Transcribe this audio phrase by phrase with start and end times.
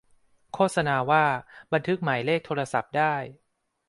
[0.53, 1.25] โฆษณาว่า
[1.73, 3.15] บันทึกหมายเลขโทรศัพท์ได้